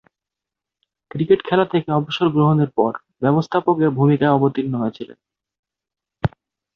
[1.11, 2.91] Cricket খেলা থেকে অবসর গ্রহণের পর
[3.21, 5.17] ব্যবস্থাপকের ভূমিকায় অবতীর্ণ হয়েছিলেন।